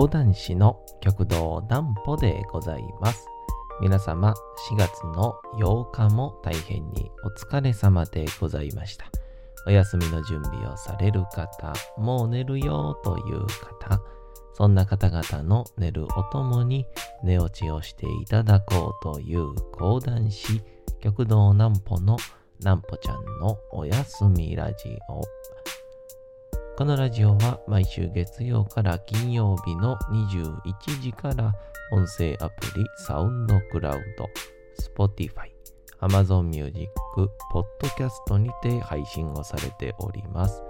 [0.00, 3.26] 講談師の極道南歩でございます。
[3.82, 4.32] 皆様、
[4.70, 9.04] 4月の8日も大変にお疲れ様でございました。
[9.66, 14.00] お休みの準備をされる方、もう寝るよという方、
[14.54, 16.86] そんな方々の寝るおともに
[17.22, 20.62] 寝落ちをしていただこうという講談師、
[21.02, 22.16] 極道南歩の
[22.60, 25.20] 南歩ちゃんのおやすみラジオ。
[26.80, 31.54] このラジオは毎週月曜から金曜日の21時から
[31.92, 34.26] 音声アプリサウンドクラウド、
[35.04, 35.50] Spotify、
[36.00, 36.88] Amazon Music、
[37.52, 40.62] Podcast にて配信をされております。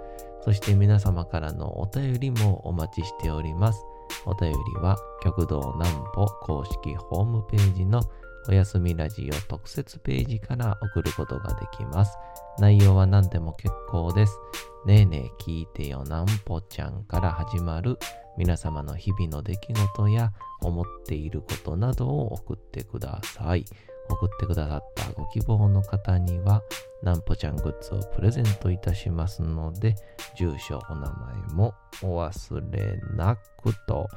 [0.43, 3.81] そして皆様からのお便りもお待ちしております。
[4.25, 8.01] お便りは極道南歩公式ホームページの
[8.49, 12.17] おやすみラジオ特設ページから送ることができます。
[12.59, 14.37] 内容は何でも結構です。
[14.85, 17.99] ねえねえ聞いてよなんぽちゃんから始まる
[18.37, 23.63] 皆様の日々の出来事や思っていることなどを送ってください。
[24.09, 26.63] 送ってくださったご希望の方には
[27.03, 29.95] なんぽちゃんグッズをプレゼントいたしますので、
[30.35, 34.09] 住所、お名前もお忘れなくと、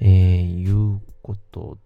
[0.00, 1.85] えーいうことで、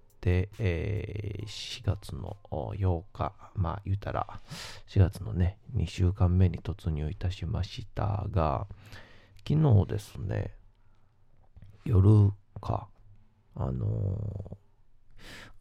[0.58, 4.40] えー4月の8日、まあ言うたら
[4.88, 8.66] 4月のね、2週間目に突入いたしましたが、
[9.48, 10.54] 昨日ですね、
[11.84, 12.88] 夜か、
[13.56, 14.56] あのー、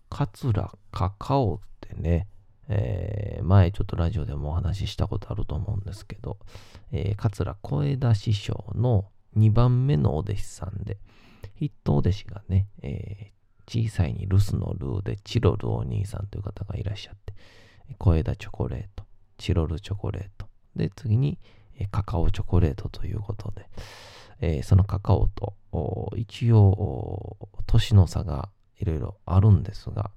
[0.10, 2.28] 桂カカオってね、
[2.68, 6.38] えー前ちょっとラジオでもお話ししたことあると思うんですけど、
[6.92, 9.06] えー桂小枝師匠の
[9.38, 10.98] 2番目のお弟子さんで、
[11.58, 13.39] 筆頭弟子がね、えー
[13.70, 17.34] 小さいに留守のルーでチロルお兄さんという方がいらっしゃって、
[18.00, 19.03] 小枝チョコレート、
[19.38, 21.38] チロルチョコレート、で、次に、
[21.92, 23.70] カカオチョコレートということで、
[24.42, 25.54] えーそのカカオと、
[26.17, 28.49] 一応、年の差が
[28.80, 30.10] いろいろあるんですが、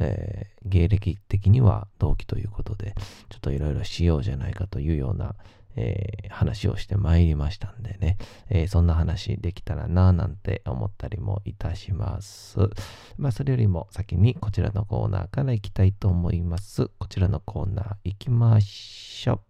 [0.00, 2.96] えー芸歴的には同期ということで、
[3.28, 5.36] ちょっといろいろしようじゃないかというような、
[5.76, 8.18] えー話をしてまいりましたんでね、
[8.50, 12.58] えーそんな話できたらなぁなんて思ったりもいたします。
[13.16, 16.90] まあ、それよりも先にこちらのコーナーから行きたいと思います。
[16.98, 19.40] こちらのコーナー行きましょ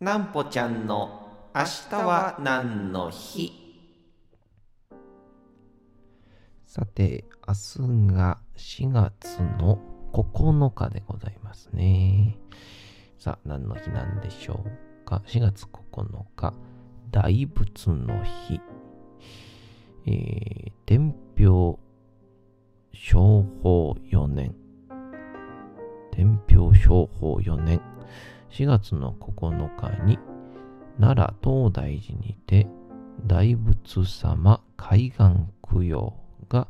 [0.00, 0.04] う。
[0.04, 3.52] なんぽちゃんの明日は何の日？
[6.66, 9.78] さて、明日が4月の
[10.12, 12.36] 9日でございますね。
[13.24, 16.52] さあ、何の日なんでしょうか？4月9日、
[17.10, 18.60] 大仏の日。
[20.04, 21.48] えー、天平
[22.92, 24.54] 商法4年。
[26.12, 27.80] 天平商法4年。
[28.50, 30.18] 4月の9日に、
[31.00, 32.66] 奈良東大寺にて、
[33.26, 35.20] 大仏様海岸
[35.62, 36.12] 供養
[36.50, 36.68] が、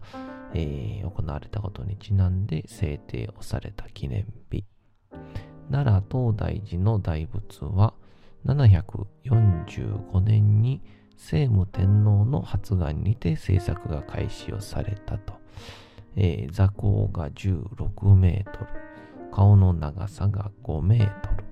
[0.55, 4.65] えー行われたことにちなんで制定をされた記念日。
[5.71, 7.95] 奈良東大寺の大仏は
[8.47, 10.83] 745年に
[11.17, 15.35] 聖武天皇の発願にて制作が開始をされたと。
[16.17, 18.67] えー座高が16メートル、
[19.33, 21.45] 顔の長さが5メートル、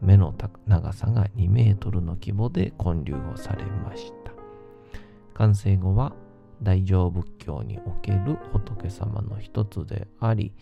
[0.00, 0.34] 目の
[0.66, 4.32] 長さが2メートルの規模で建立をされました。
[5.34, 6.12] 完成後は
[6.62, 10.52] 大乗仏教における仏様の一つであり、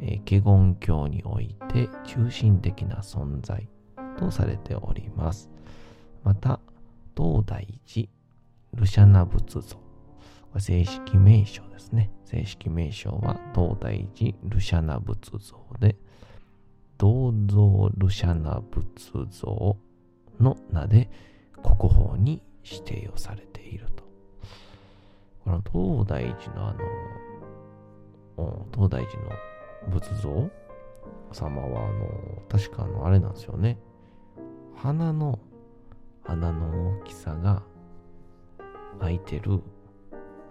[0.00, 3.68] えー、華厳教において中心的な存在
[4.18, 5.50] とされております。
[6.22, 6.60] また、
[7.16, 8.08] 東大寺
[8.74, 9.76] ルシャナ仏像。
[10.58, 12.10] 正式名称ですね。
[12.24, 15.96] 正式名称は東大寺ルシャナ仏像で、
[16.98, 18.84] 銅像ルシャナ仏
[19.30, 19.76] 像
[20.40, 21.10] の名で
[21.62, 24.03] 国宝に指定をされていると。
[25.44, 25.62] この
[26.04, 26.74] 東大寺のあ
[28.36, 29.30] の、東大寺の
[29.90, 30.50] 仏像
[31.32, 33.78] 様は、あの、確かあの、あれなんですよね。
[34.76, 35.38] 鼻の
[36.24, 37.62] 穴の大きさが
[38.98, 39.62] 開いてる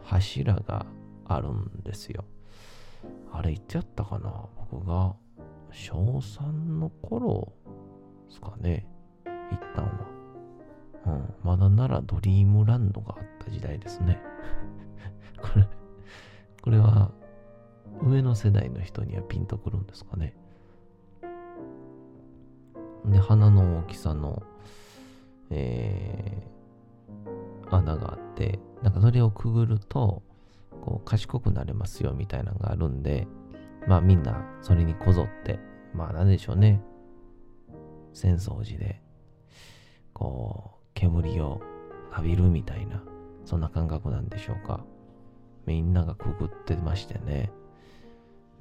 [0.04, 0.86] 柱が
[1.26, 2.26] あるんですよ。
[3.32, 4.46] あれ、いつやったかな？
[4.72, 5.16] 僕が
[5.72, 7.52] 小3の頃
[8.28, 8.86] ですかね。
[9.26, 9.92] 行ったんは。
[11.08, 11.34] うん。
[11.44, 14.22] まだならドリームランドがあった時代ですね。
[15.44, 15.68] これ、
[16.62, 17.12] これは
[18.02, 20.36] 上の世代の人にはピンとくるんですかね。
[23.06, 24.42] で、鼻の大きさの、
[25.50, 30.24] えー、穴があって、なんかそれをくぐると、
[30.82, 33.28] こう賢くなれますよみたいなのがあるんで、
[33.88, 35.60] まあみんなそれにこぞって、
[35.94, 36.82] まあなんでしょうね。
[38.14, 39.02] 浅草寺で、
[40.14, 41.62] こう、煙を
[42.12, 43.04] 浴びるみたいな、
[43.44, 44.86] そんな感覚なんでしょうか。
[45.66, 47.52] みんながくぐってましてね。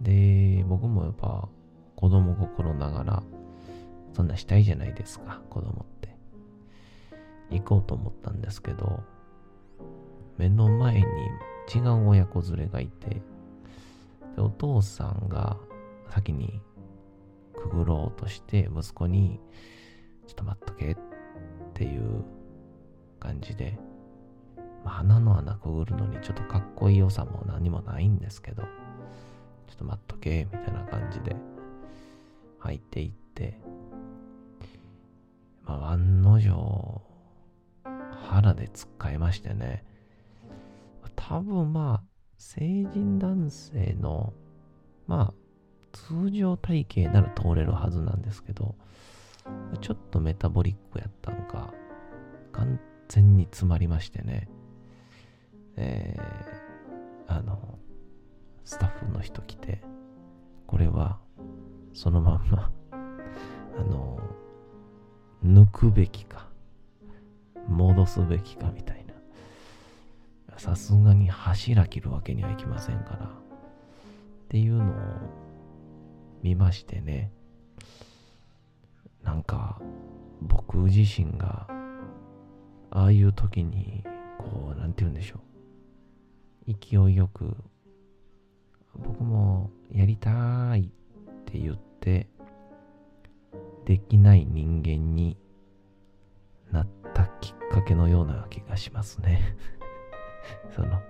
[0.01, 1.49] で、僕もやっぱ
[1.97, 3.23] 子供心ながら、
[4.13, 6.17] そんなしたいじゃないですか、子供って。
[7.51, 9.03] 行こうと思ったんですけど、
[10.39, 11.03] 目の前に
[11.75, 13.23] 違う親子連れがいて、
[14.37, 15.59] でお父さんが
[16.09, 16.61] 先に
[17.55, 19.41] くぐろうとして息子に、
[20.27, 20.97] ちょっと待っとけっ
[21.75, 22.25] ていう
[23.21, 23.79] 感じで、
[24.85, 28.69] まあ、鼻の穴くぐるのにちょっとかっこいい良さも何もないんですけど、ちょ
[29.75, 31.37] っと待っとけみたいな感じで
[32.59, 33.61] 入っていって、
[35.65, 37.03] まあ、案の定、
[38.29, 39.85] 腹でつっかえましてね、
[41.17, 42.09] 多分まあ、
[42.39, 44.33] 成人男性の、
[45.07, 45.35] まあ、
[45.93, 48.75] 通常体型なら通れるはずなんですけど、
[49.81, 51.73] ちょっとメタボリックやったんか、
[52.53, 54.49] 完全に詰まりましてね、
[55.77, 57.79] えー、あの、
[58.65, 59.83] スタッフの人来て、
[60.67, 61.19] これは、
[61.93, 64.19] そのまんま あの、
[65.45, 66.49] 抜くべきか、
[67.69, 69.13] 戻すべきかみたいな。
[70.59, 73.27] さすがに柱切るわけにはいきませんから。
[73.27, 73.29] っ
[74.49, 74.95] ていうのを
[76.43, 77.33] 見ましてね。
[79.23, 79.81] なんか、
[80.41, 81.67] 僕自身が、
[82.91, 84.05] ああいう時に、
[84.39, 85.52] こう、なんて言うんでしょう。
[86.67, 87.57] 勢いよく、
[88.95, 90.85] 僕もやりたいっ
[91.45, 92.29] て言って、
[93.85, 95.37] できない人間に
[96.71, 99.57] なったきっかけのような気がしますね
[100.71, 101.01] その、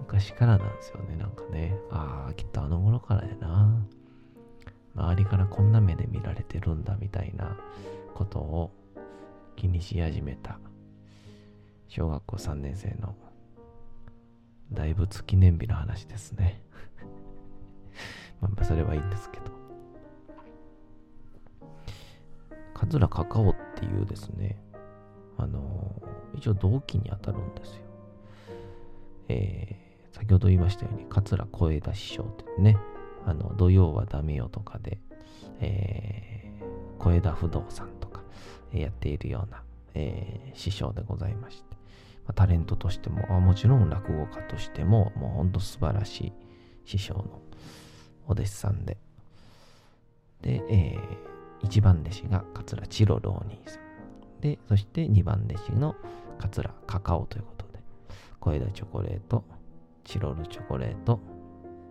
[0.00, 1.76] 昔からなんですよね、なんかね。
[1.90, 3.86] ああ、きっとあの頃からやな。
[4.94, 7.56] 周りからこんな目で見られてるんだみたいな
[8.14, 8.70] ことを
[9.56, 10.58] 気にし始めた
[11.88, 13.14] 小学校3年生の
[14.72, 16.62] 大仏記念日の話ですね。
[18.40, 19.44] まあそれはいいんですけど。
[22.74, 24.58] 桂カカオっていうですね
[25.38, 26.02] あの
[26.34, 27.82] 一応同期に当たるんですよ。
[29.28, 32.26] えー、先ほど言いましたように桂小枝師匠っ
[32.56, 32.76] てね
[33.26, 34.98] あの、土曜はダメよとかで、
[35.60, 38.22] えー、小枝不動産とか、
[38.72, 39.62] やっているような、
[39.94, 41.73] えー、師匠でございまして、
[42.32, 46.32] タレントとしても、もちろん落語家としても、もうほんと素晴らしい
[46.84, 47.42] 師匠の
[48.26, 48.96] お弟子さんで、
[50.40, 54.40] で、えー、一番弟子が桂チロ浪人さん。
[54.40, 55.94] で、そして二番弟子の
[56.38, 57.80] 桂カカオということで、
[58.40, 59.44] 小枝チョコレート、
[60.04, 61.20] チロルチョコレート、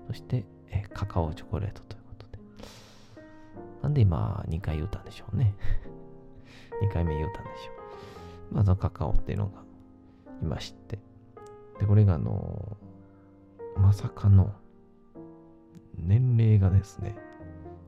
[0.07, 2.39] そしてえカカオチョコレートということで。
[3.83, 5.53] なんで今2回言うたんでしょうね。
[6.81, 7.71] 2回目言うたんでしょ
[8.51, 8.55] う。
[8.55, 9.63] まずカカオっていうのが
[10.43, 10.99] いまして。
[11.79, 12.77] で、これがあの
[13.75, 14.53] まさかの
[15.97, 17.15] 年齢がですね、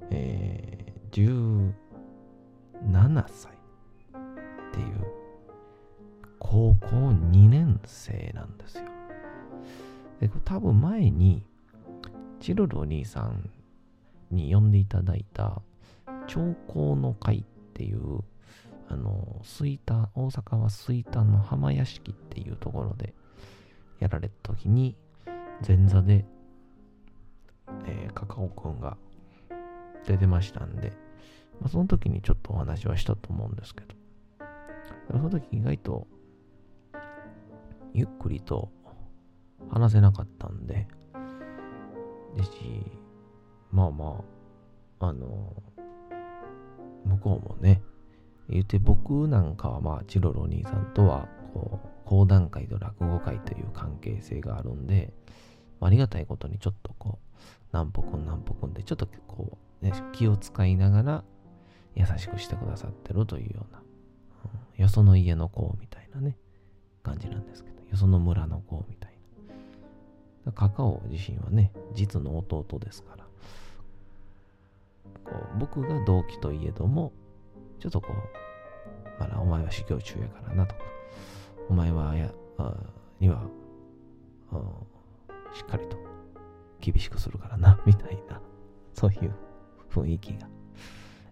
[0.10, 1.74] えー、
[2.82, 5.06] 17歳っていう
[6.40, 8.84] 高校2年生なんですよ。
[10.20, 11.44] で、多分前に
[12.40, 13.50] チルルお兄さん
[14.32, 15.62] に呼んでいただいた、
[16.28, 17.44] 長江の会っ
[17.74, 18.22] ていう、
[18.88, 23.14] あの、吹田、大阪は吹田の浜屋敷っていうところで
[24.00, 24.96] やられた時に、
[25.66, 26.26] 前座で、
[27.86, 28.98] えー、カカオくんが
[30.06, 30.92] 出てましたんで、
[31.60, 33.96] まあ、その時にちょっとお話はしたと思うんですけど、
[35.12, 36.08] その時意外と、
[37.94, 38.70] ゆっくりと
[39.70, 40.88] 話せなかったんで、
[42.36, 42.50] でし、
[43.72, 44.22] まあま
[45.00, 45.54] あ、あの、
[47.06, 47.82] 向こうもね、
[48.50, 55.12] 言って僕なんかはまあ、チロルお兄さんとは、こう、講談会と落語会という関係性があるんで、
[55.82, 57.38] ありがたいことにちょっとこう、
[57.72, 61.24] 何歩くん何歩くんで、ちょっとこう、ね、気を使いながら
[61.96, 63.82] 優しくしてくださってるというような、
[64.78, 66.38] うん、よその家の子みたいなね、
[67.04, 69.12] 感じなんですけど、よその村の子みたい
[70.46, 70.52] な。
[70.52, 73.26] カカオ自身はね、実の弟ですから、
[75.24, 77.12] こう僕が同期といえども、
[77.80, 80.76] ちょっとこう、まだお前は修行中やからなと。
[80.76, 80.82] か、
[81.70, 82.32] お前はや
[83.20, 83.42] には
[85.54, 85.98] しっかりと
[86.80, 88.42] 厳しくするからな、 みたいな、
[88.94, 89.34] そういう
[89.90, 90.48] 雰囲気が、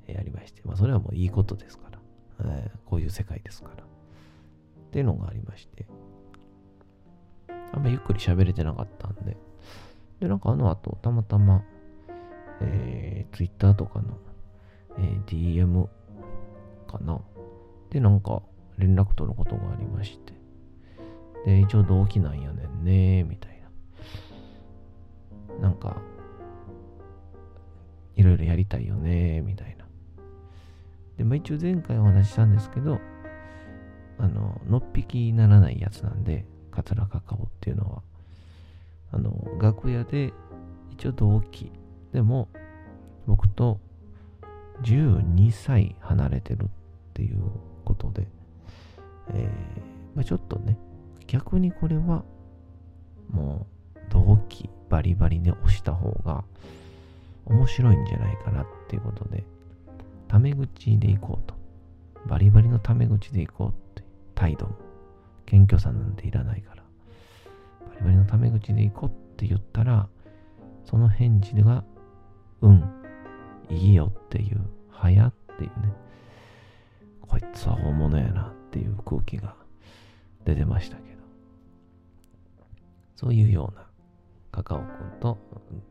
[0.08, 2.00] えありまして、まあそれはもういいことですから、
[2.46, 3.88] えー、こういう世界ですから、っ
[4.92, 5.86] ていうのがありまして、
[7.74, 9.38] あんまゆっくり喋れてなかったんで。
[10.20, 11.64] で、なんかあの後、たまたま、
[12.62, 14.18] えー、Twitter とかの、
[14.98, 15.88] えー、DM
[16.98, 17.20] かな。
[17.90, 18.42] で、なんか
[18.78, 20.34] 連絡取ることがありまして。
[21.46, 23.54] で、一応同期なんやねんね、みたいな
[25.62, 26.02] なんか、
[28.16, 29.86] いろいろやりたいよね、みたいな。
[31.18, 33.00] で、まあ、一応前回お話ししたんですけど、
[34.18, 38.02] あの、のっぴきにならないやつなんで、桂カカオっていうのは、
[39.12, 40.34] あの、楽屋で
[40.92, 41.72] 一応同期。
[42.12, 42.50] でも、
[43.26, 43.80] 僕と
[44.82, 46.68] 12歳離れてるっ
[47.13, 47.39] っていう
[47.86, 48.27] ことで、
[49.29, 50.77] えー、まあ、ちょっとね、
[51.27, 52.24] 逆にこれは、
[53.29, 56.43] もう、同期バリバリで押した方が
[57.46, 59.43] 面白いんじゃないかなっていうことで、
[60.27, 61.53] タメ口でいこうと。
[62.25, 64.03] バリバリのタメ口でいこうって
[64.34, 64.75] 態度も、
[65.46, 66.84] 謙虚さなんていらないから、
[67.89, 70.08] バリバリのタメ口でいこうって言ったら、
[70.86, 71.84] その返事が、
[72.62, 72.84] うん、
[73.70, 75.93] いいよっていう、はやっていうね、
[77.34, 79.56] こいつは大物やなっていう空気が
[80.46, 81.24] 出てましたけど、
[83.16, 83.88] そういうような
[84.52, 85.40] カカオくんと、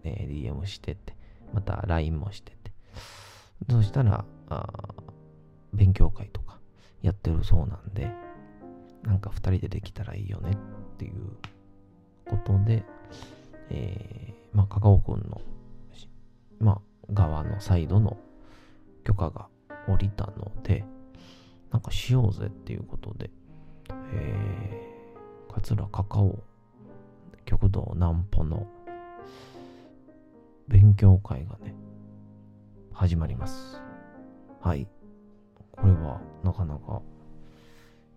[0.04, 1.16] ね、DM してて、
[1.52, 2.70] また LINE もしてて、
[3.68, 4.24] そしたら、
[5.72, 6.60] 勉強会とか
[7.02, 8.08] やってるそうなんで、
[9.02, 11.14] なんか二人でできたらいいよねっていう
[12.30, 12.84] ことで、
[13.70, 15.40] えー、まあ、カカオくんの、
[16.60, 18.16] まあ、側のサイドの
[19.02, 19.48] 許可が
[19.88, 20.84] 下りたので、
[21.72, 23.30] なんかしようぜっていうことで、
[24.12, 26.38] えー、桂カカオ
[27.46, 28.66] 極道南歩の
[30.68, 31.74] 勉強会がね、
[32.92, 33.80] 始まります。
[34.60, 34.86] はい。
[35.72, 37.00] これはなかなか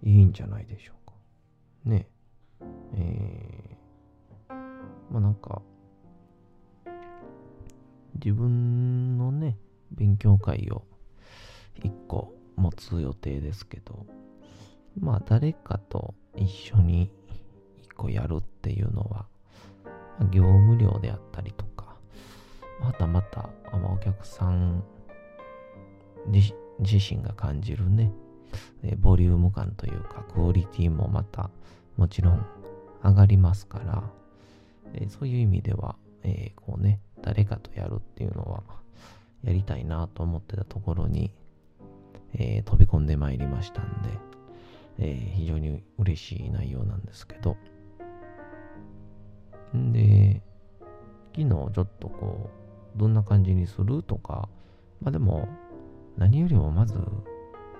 [0.03, 1.13] いいんじゃないでしょうか。
[1.85, 2.09] ね
[2.93, 3.77] え。
[4.49, 4.53] ー、
[5.11, 5.61] まあなんか、
[8.15, 9.57] 自分のね、
[9.91, 10.83] 勉強会を
[11.83, 14.05] 一個持つ予定ですけど、
[14.99, 17.11] まあ誰かと一緒に
[17.77, 19.25] 一個やるっていうのは、
[20.31, 21.95] 業務量であったりとか、
[22.81, 24.83] またまた、まあ、お客さん
[26.31, 28.11] 自身が感じるね、
[28.99, 31.49] ボリューム感というか、クオリティもまた、
[31.97, 32.45] もちろん
[33.03, 34.03] 上がりますから、
[34.93, 38.63] えそういう意味では、えー、こうね、誰かとやるっていうのは、
[39.43, 41.31] やりたいなと思ってたところに、
[42.37, 44.09] えー、飛び込んでまいりましたんで、
[44.99, 47.55] えー、非常に嬉しい内容なんですけど、
[49.75, 50.41] んで、
[51.35, 52.49] 昨日ちょっとこ
[52.95, 54.49] う、どんな感じにするとか、
[55.01, 55.47] まあでも、
[56.17, 56.95] 何よりもまず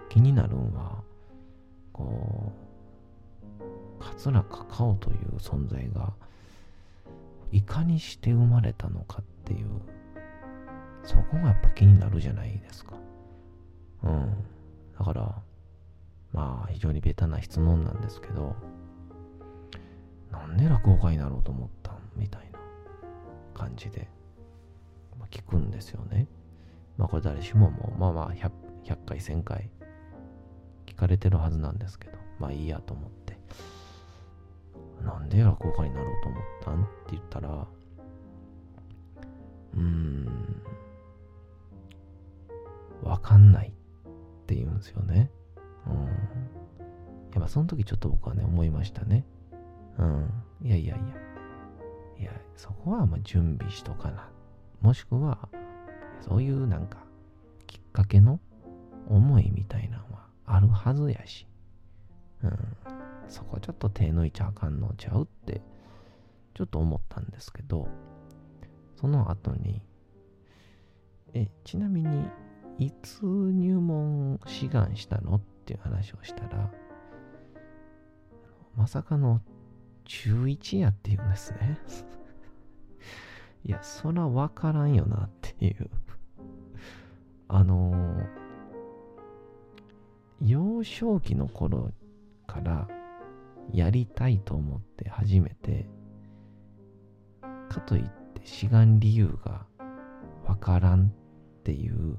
[0.10, 1.04] 気になるんは、
[1.92, 2.52] こ
[4.00, 6.14] う、桂カカオという存在が、
[7.52, 9.68] いかにして生まれたのかっていう、
[11.04, 12.96] そこがやっぱ気になるじゃないですか。
[14.04, 14.46] うん。
[14.98, 15.42] だから、
[16.32, 18.56] まあ、非常にベタな質問なんですけど、
[20.32, 21.96] なんで落語家になろうと思ったん？
[22.16, 22.60] みたいな
[23.54, 24.10] 感じで、
[25.18, 26.28] まあ、聞くんですよね。
[26.98, 28.52] まあこれ誰しももうまあまあ 100,
[28.84, 29.70] 100回1000回
[30.86, 33.38] 聞かれてるはずなんですけど、まあいいやと思って、
[35.04, 36.84] なんで落語家になろうと思ったん？
[36.84, 37.68] って言ったら、
[39.74, 40.62] うーん、
[43.04, 43.74] わかんない。
[44.46, 45.32] って言うんですよね。
[45.88, 46.06] うん。
[47.34, 49.26] やっぱその時ちょっと僕はね、思いましたね。
[49.98, 50.30] うん。
[50.62, 51.06] いやいやいや。
[52.20, 54.30] いや、そこはま準備しとかな。
[54.82, 55.50] もしくは、
[56.22, 57.00] そういうなんか、
[57.66, 58.40] きっかけの
[59.08, 61.48] 思いみたいなのはあるはずやし。
[62.44, 62.52] うん。
[63.28, 65.62] そこちょっと手抜いちゃあかんのちゃうって、
[66.54, 67.88] ちょっと思ったんですけど、
[68.96, 69.82] その後に、
[71.34, 72.30] え、ちなみに、
[72.78, 76.72] いつ入門志願したのっていう話をしたら、
[78.76, 79.42] まさかの
[80.04, 81.80] 中1やって言うんですね。
[83.64, 85.90] いや、そらわからんよなっていう
[87.48, 88.28] あのー、
[90.42, 91.92] 幼少期の頃
[92.48, 92.88] から
[93.72, 95.88] やりたいと思って始めて、
[97.70, 98.04] かといっ
[98.34, 99.66] て志願理由が
[100.46, 101.10] わからんっ
[101.64, 102.18] ていう、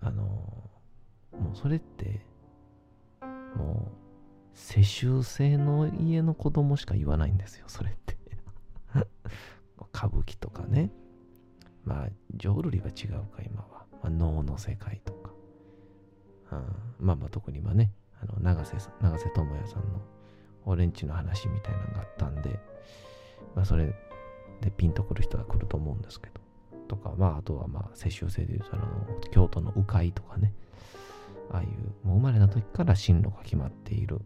[0.00, 2.20] あの、もうそれって、
[3.56, 3.98] もう
[4.54, 8.16] 世襲制の家の子供しか言わないんですよ、それって
[9.92, 10.90] 歌舞伎とかね。
[11.84, 13.86] まあ、浄瑠璃は違うか、今は。
[14.02, 15.32] まあ、能の世界とか。
[16.52, 20.00] うん、まあまあ、特にはね、あの長瀬長瀬智也さんの
[20.66, 22.60] 俺んちの話みたいなのがあったんで、
[23.54, 23.94] まあ、それ
[24.60, 26.40] でピンとくる人は来ると思うんですけど。
[26.88, 30.52] とか、まあ、あとはまあ、世襲制で言うと、あの、京都の鵜飼とかね。
[31.50, 34.20] ああいう、もう生まれた時から進路が決まっている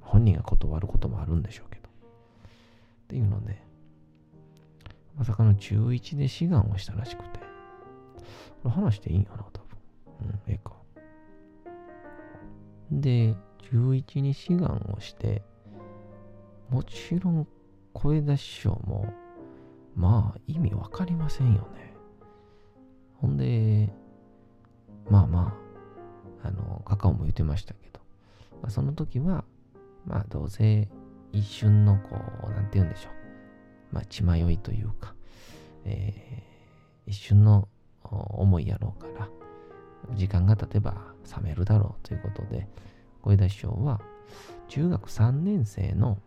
[0.00, 1.88] 本人が断ることもあるんでしょうけど。
[1.88, 1.90] っ
[3.08, 3.62] ていうので、
[5.16, 7.40] まさかの中1で志願をしたらしくて。
[8.62, 9.78] これ話していいんやな、多分。
[10.20, 10.72] うん、ええか。
[12.90, 13.34] で、
[13.70, 15.42] 中1に志願をして、
[16.70, 17.48] もちろん
[17.92, 19.12] 声出し師匠も、
[19.94, 21.94] まあ意味わかりませんよね。
[23.14, 23.92] ほんで、
[25.08, 25.56] まあま
[26.42, 28.00] あ、あの、カカオも言ってましたけど、
[28.62, 29.44] まあ、その時は、
[30.06, 30.88] まあどうせ
[31.32, 32.16] 一瞬のこ
[32.48, 33.94] う、なんて言うんでしょう。
[33.94, 35.14] まあ血迷いというか、
[35.84, 37.68] えー、一瞬の
[38.02, 39.28] 思いやろうから、
[40.16, 40.94] 時間が経てば
[41.36, 42.66] 冷めるだろうということで、
[43.22, 44.00] 小枝師匠は
[44.68, 46.18] 中学3年生の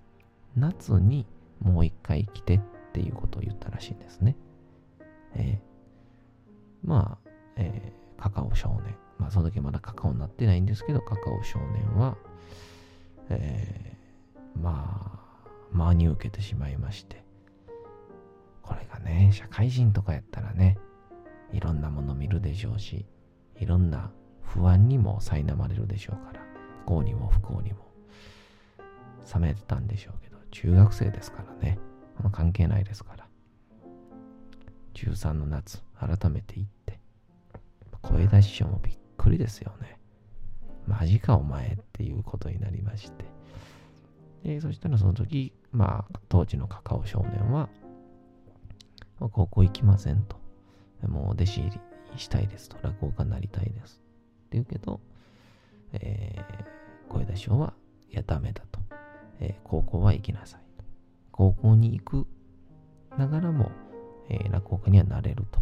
[0.55, 1.25] 夏に
[1.61, 4.37] もう一回来てってていうことを言ったらしいんですね。
[5.33, 8.95] えー、まあ、えー、カカオ少年。
[9.17, 12.17] まあ、その時まだカカオになってないんですけど、カカオ少年は、
[13.29, 15.11] えー、ま
[15.43, 17.25] あ、真に受けてしまいまして、
[18.61, 20.77] これがね、社会人とかやったらね、
[21.51, 23.05] いろんなもの見るでしょうし、
[23.57, 24.09] いろんな
[24.41, 26.39] 不安にも苛まれるでしょうから、
[26.83, 27.91] 不幸にも不幸にも、
[29.33, 31.77] 冷めてたんでしょうけど、中学生ですからね、
[32.31, 33.27] 関係ないですから。
[34.93, 36.99] 中3の夏、改めて行って、
[38.01, 39.99] 声出し師匠もびっくりですよね。
[40.87, 43.25] マジかお前っていうことになりまして。
[44.43, 47.69] で、そしたらその時、まあ、当時のカカオ少年は、
[49.19, 50.37] 高校行きませんと。
[51.07, 51.71] もう弟子入
[52.13, 52.77] りしたいですと。
[52.81, 54.01] 落語家になりたいです。
[54.45, 54.99] って言うけど、
[55.93, 57.73] えー、声出しは、
[58.11, 58.79] いや、ダメだと。
[59.39, 60.64] えー、高校は行きなさい。
[61.37, 62.27] 高校に行く
[63.17, 63.69] ながらも、
[64.29, 65.59] えー、落語家にはなれると。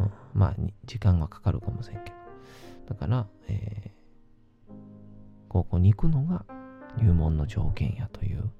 [0.00, 2.16] うん、まあ、時間はかかるかもしれんけど。
[2.88, 4.72] だから、えー、
[5.48, 6.44] 高校に行くのが
[6.98, 8.50] 入門の条件やという、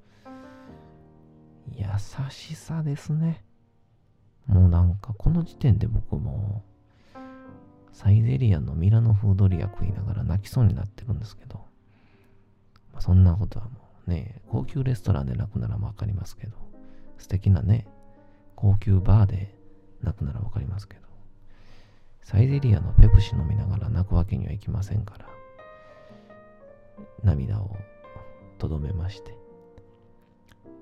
[1.73, 1.85] 優
[2.31, 3.45] しさですね。
[4.47, 6.63] もうなんかこの時点で僕も
[7.93, 11.57] サイゼリアのミラノフードリア食いながら泣きそうになってるんですけど、
[12.93, 16.57] まあ、そんなことはもうね、高級レストランで泣くならわかりますけど、
[17.19, 17.87] 素敵なね、
[18.57, 19.55] 高級バーで
[20.03, 21.03] 泣くならわかりますけど、
[22.23, 25.27] サイゼリアのペプシ飲みながら泣くわけにはいきませんから、
[27.23, 27.77] 涙を
[28.59, 29.37] とどめまして、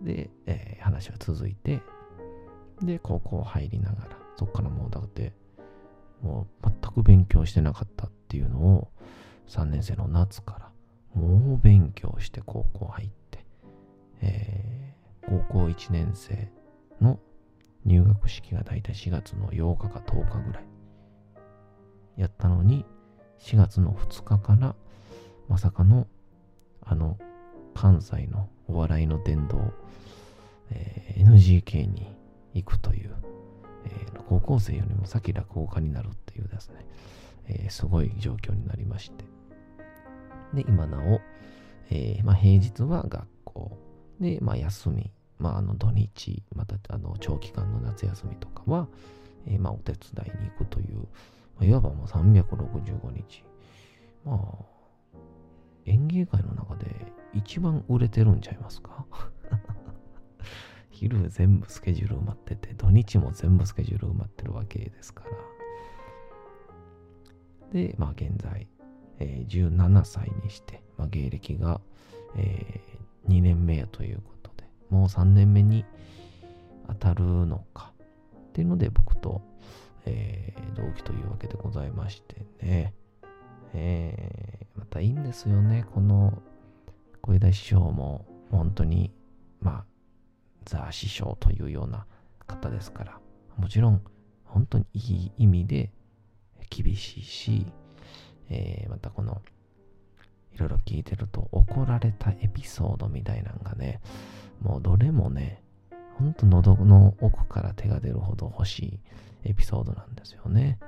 [0.03, 1.83] で、えー、話は続いて、
[2.83, 5.33] で、高校入りながら、そっからもうだって、
[6.23, 8.89] もう全く勉強してなかったっていうのを、
[9.49, 10.70] 3年生の夏から、
[11.15, 13.45] もう勉強して高校入って、
[14.23, 16.51] えー、高校1年生
[17.01, 17.19] の
[17.85, 20.65] 入学式がだいたい4月の8日か10日ぐらい
[22.17, 22.85] やったのに、
[23.41, 24.75] 4月の2日から
[25.49, 26.07] まさかの
[26.83, 27.19] あの
[27.75, 29.73] 関西のお笑いの殿堂、
[30.71, 32.15] えー、NGK に
[32.55, 33.15] 行くという、
[33.87, 36.87] えー、高校生よりも先落語家になるっていうですね、
[37.47, 39.25] えー、すごい状況になりまして。
[40.55, 41.21] で、今なお、
[41.91, 43.79] えー、まあ、平日は学校、
[44.21, 48.89] で、まあ、休み、まあ、あの土日、またあの長期間の夏休みとかは、
[49.47, 51.05] えまあ、お手伝いに行くという、ま
[51.63, 53.45] あ、いわばもう365日、
[54.25, 55.19] まあ、
[55.87, 56.87] 演芸界の中で
[57.33, 59.07] 一番売れてるんちゃいますか？
[60.91, 65.31] 昼全部スケジュール埋まってて、土日も全部スケジュール埋まってるわけですから。
[67.73, 68.69] で、まあ現在、
[69.21, 71.81] えー、17歳にして、まあ、芸歴が、
[72.37, 75.85] えー、2年目やということで、もう3年目に
[76.89, 77.93] 当たるのか
[78.51, 79.41] っていうので僕と、
[80.07, 82.95] えー、同期というわけでございましてね。
[83.73, 85.85] えー、またいいんですよね。
[85.95, 86.43] この
[87.21, 89.13] 小枝師匠も本当に、
[89.61, 89.85] まあ、
[90.65, 92.07] ザ師匠というような
[92.47, 93.21] 方ですから、
[93.57, 94.03] もちろん
[94.45, 95.93] 本当にいい意味で
[96.69, 97.67] 厳しいし、
[98.51, 99.41] えー、またこの、
[100.53, 104.01] いろいろ聞いてると怒られたエピソードみたいなのがね、
[104.61, 105.63] もうどれもね、
[106.19, 109.01] ほんと喉の奥から手が出るほど欲しい
[109.45, 110.79] エピソードなんですよね。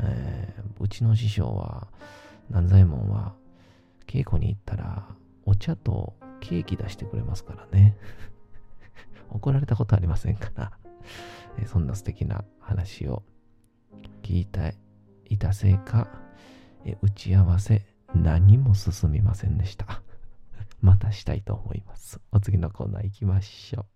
[0.00, 1.88] えー、うちの師匠は、
[2.50, 3.34] 南左衛門は、
[4.06, 5.08] 稽古に行ったら、
[5.44, 7.96] お茶とケーキ出してくれますからね。
[9.30, 10.72] 怒られたことありませんから、
[11.58, 13.22] えそんな素敵な話を
[14.22, 14.76] 聞いて
[15.24, 16.08] いたせいか、
[16.86, 20.02] え打ち合わせ何も進みませんでした。
[20.80, 22.20] またしたいと思います。
[22.30, 23.95] お次のコーナー行きましょう。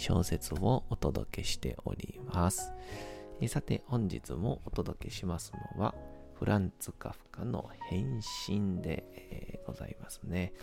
[0.00, 2.72] 小説をお届けしております。
[3.38, 5.94] えさて、本日もお届けしますのは、
[6.32, 10.54] フランツ・カフカの変身で、え、ございますね、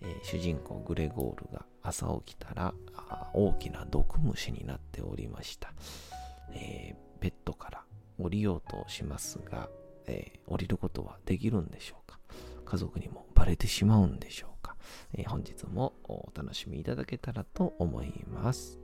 [0.00, 2.72] え、主人公グレゴールが朝起きたら
[3.34, 5.72] 大きな毒虫になっておりました。
[6.52, 7.84] え、ベッドから
[8.20, 9.68] 降りようとしますが、
[10.06, 12.20] え降りることはできるんでしょうか？
[12.64, 14.59] 家族にもバレてしまうんでしょう
[15.14, 18.80] えー、本日もお楽しみいただけたらと思います。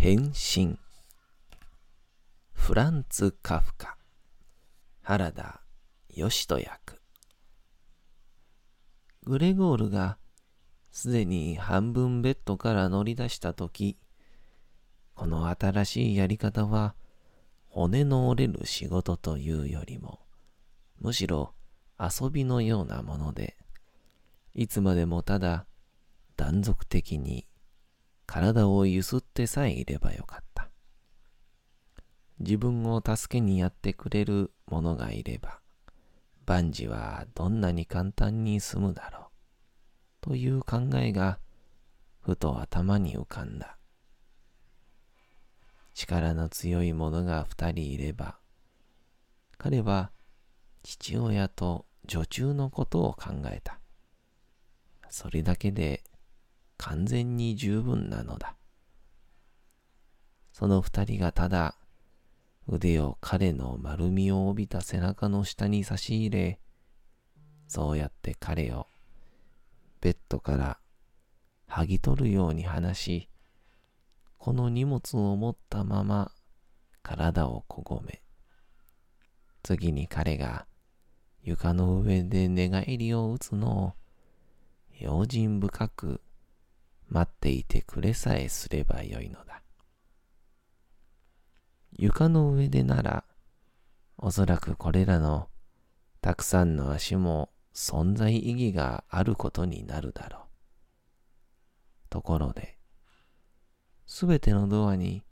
[0.00, 0.78] 変身
[2.70, 3.96] フランツ・カフカ
[5.02, 5.60] 原田
[6.08, 7.02] 義人役
[9.24, 10.18] グレゴールが
[10.92, 13.98] すでに半分ベッドから乗り出したとき、
[15.16, 16.94] この新しいやり方は
[17.66, 20.20] 骨の折れる仕事というよりも、
[21.00, 21.54] むしろ
[21.98, 23.56] 遊びのようなもので、
[24.54, 25.66] いつまでもただ
[26.36, 27.48] 断続的に
[28.26, 30.69] 体をゆすってさえいればよかった。
[32.40, 35.60] 自分を助けにやってくれる者がいれば、
[36.46, 39.22] 万事はどんなに簡単に済むだろう。
[40.22, 41.38] という考えが、
[42.20, 43.76] ふと頭に浮かんだ。
[45.94, 48.38] 力の強い者が二人いれば、
[49.58, 50.10] 彼は
[50.82, 53.78] 父親と女中のことを考えた。
[55.10, 56.02] それだけで
[56.78, 58.56] 完全に十分なのだ。
[60.52, 61.76] その二人がただ
[62.72, 66.60] 腕を彼の丸みを帯びた背中の下に差し入れ、
[67.66, 68.86] そうやって彼を
[70.00, 70.78] ベッドから
[71.68, 73.28] 剥ぎ取るように話し、
[74.38, 76.30] この荷物を持ったまま
[77.02, 78.22] 体をこごめ、
[79.64, 80.66] 次に彼が
[81.42, 83.92] 床の上で寝返りを打つのを
[84.96, 86.20] 用心深く
[87.08, 89.59] 待っていてくれさえすればよいのだ。
[91.92, 93.24] 床の上でなら、
[94.16, 95.48] おそらくこれらの
[96.20, 100.40] たくさんの足も存在意義があることになるだろう。
[102.10, 102.78] ところで、
[104.06, 105.22] すべてのドアに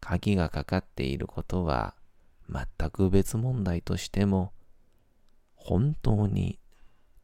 [0.00, 1.94] 鍵がかかっていることは
[2.48, 4.52] 全く別問題としても、
[5.54, 6.58] 本当に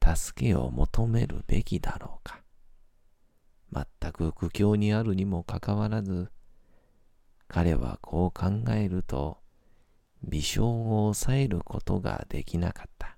[0.03, 2.43] 助けを求めるべきだろうか。
[3.73, 6.31] 全く苦境にあるにもかかわらず、
[7.49, 9.39] 彼はこう考えると、
[10.23, 13.17] 微笑を抑えることができなかった。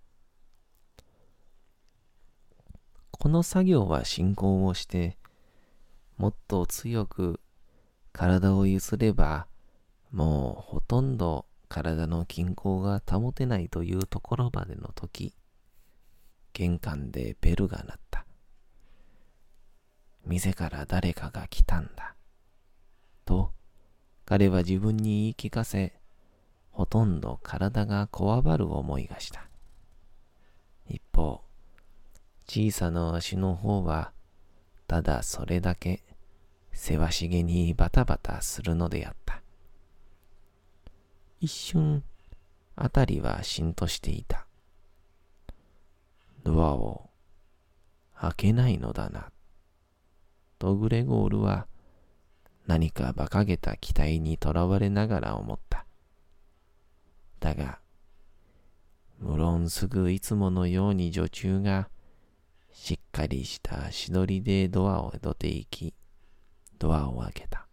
[3.10, 5.18] この作業は進行をして、
[6.16, 7.40] もっと強く
[8.12, 9.46] 体をゆすれば、
[10.12, 15.34] もうほとんど体の均衡が保てないというところまでの時、
[16.52, 18.26] 玄関でベルが鳴った。
[20.24, 22.14] 店から誰かが来たんだ。
[23.24, 23.52] と、
[24.28, 25.94] 彼は自分に言い聞かせ、
[26.70, 29.48] ほとんど体がこわばる思いがした。
[30.86, 31.40] 一方、
[32.46, 34.12] 小さな足の方は、
[34.86, 36.02] ただそれだけ、
[36.72, 39.40] せわしげにバタバタするのであった。
[41.40, 42.04] 一瞬、
[42.76, 44.46] あたりはしんとしていた。
[46.44, 47.08] ドアを
[48.20, 49.30] 開けないのだな。
[50.58, 51.66] とグレゴールは
[52.68, 55.87] 何か馬鹿げた期待にとらわれながら思った。
[57.40, 57.78] だが、
[59.18, 61.88] 無論すぐいつものように女中が
[62.70, 65.94] しっかりした足取りでドアを出て行き、
[66.78, 67.66] ドアを開けた。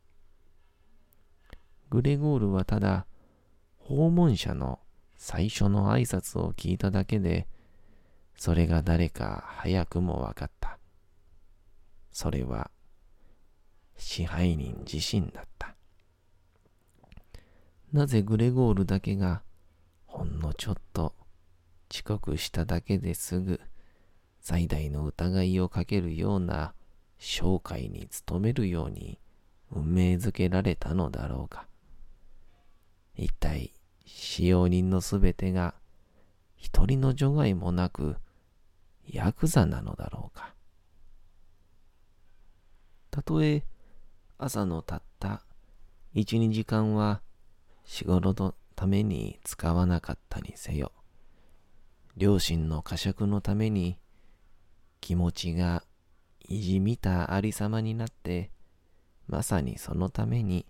[1.90, 3.06] グレゴールはただ
[3.78, 4.80] 訪問者の
[5.18, 7.50] 最初の挨拶を聞いただけで、
[8.38, 10.80] それが誰か早くもわかった。
[12.14, 12.72] それは
[13.98, 15.76] 支配人自身だった。
[17.92, 19.42] なぜグレゴールだけが
[20.06, 21.14] ほんのちょっと
[21.92, 23.62] 遅刻しただけですぐ
[24.42, 26.74] 最大の疑いをかけるような
[27.18, 29.20] 商会に勤めるように
[29.72, 31.68] 運命づけられたのだろうか。
[33.16, 33.74] 一体、
[34.06, 35.74] 使用人のすべてが
[36.56, 38.18] 一人の除外もなく
[39.08, 40.54] ヤクザなのだろうか。
[43.10, 43.64] たとえ
[44.38, 45.44] 朝のたった
[46.14, 47.22] 一、二時間は
[47.86, 50.92] 仕事のために使わなかったにせよ、
[52.18, 53.98] 両親の呵責のために
[55.00, 55.84] 気持ちが
[56.50, 58.52] いじみたありさまになって、
[59.28, 60.66] まさにそのために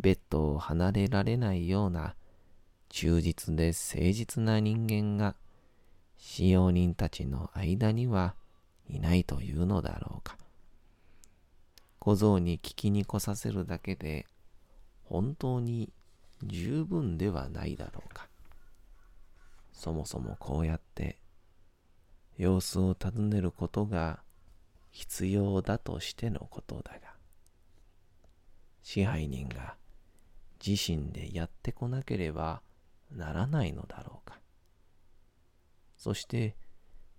[0.00, 2.14] ベッドを離れられないような
[2.88, 5.36] 忠実で誠実な人間が
[6.16, 8.34] 使用人たちの間には
[8.88, 10.38] いないというのだろうか。
[12.06, 14.26] 小僧に聞きに来させるだけで
[15.02, 15.92] 本当に
[16.44, 18.28] 十分ではないだろうか。
[19.72, 21.18] そもそもこうやって
[22.38, 24.20] 様子を尋ねることが
[24.92, 27.00] 必要だとしてのことだが、
[28.84, 29.74] 支配人が
[30.64, 32.62] 自身でやってこなければ
[33.10, 34.38] ならないのだろうか。
[35.96, 36.54] そして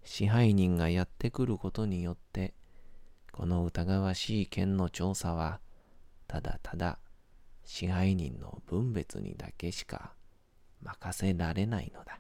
[0.06, 2.54] 支配人がやってくることによって
[3.38, 5.60] この疑わしい件の調査は、
[6.28, 6.97] ただただ
[7.63, 10.13] 支配人の分別にだけしか
[10.82, 12.19] 任せられないのだ。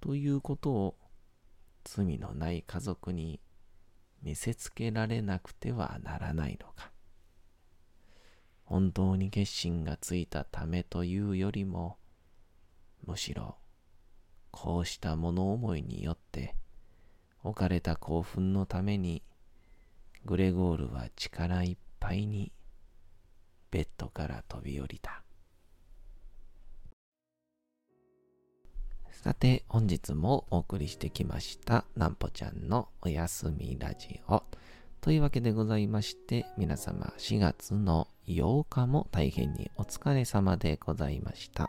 [0.00, 0.96] ということを
[1.84, 3.38] 罪のない家族に
[4.20, 6.90] 見せつけられなくてはならないのか。
[8.64, 11.98] 本当に決心がついたためというよりも、
[13.06, 13.58] むしろ
[14.50, 16.56] こうした物思いによって
[17.42, 19.22] 置かれた興奮のために、
[20.24, 22.52] グレゴールは力いっぱいに
[23.70, 25.22] ベッドから飛び降りた。
[29.10, 34.42] さて、本日もお送りしてきました、なんぽちゃんのおやすみラジオ。
[35.00, 41.68] というわけでございまして、皆様4月の8日も大変にお疲れ様でございました。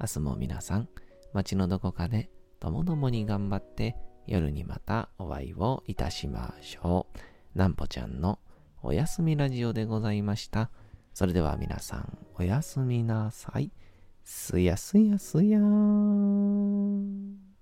[0.00, 0.88] 明日も皆さん、
[1.32, 3.96] 街のどこかでともどもに頑張って
[4.26, 7.06] 夜にまたお会いをいたしましょ
[7.54, 7.58] う。
[7.58, 8.38] なんぽちゃんの
[8.82, 10.70] おやすみラジオでございました。
[11.12, 13.70] それでは皆さん、おやすみなさい。
[14.24, 17.53] すやすやすやーん。